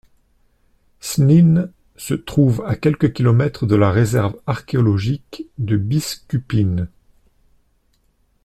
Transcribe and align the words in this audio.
Żnin 0.99 1.71
se 1.95 2.15
trouve 2.15 2.63
à 2.65 2.75
quelques 2.75 3.13
kilomètres 3.13 3.67
de 3.67 3.75
la 3.75 3.91
réserve 3.91 4.35
archéologique 4.47 5.45
de 5.59 5.77
Biskupin. 5.77 6.87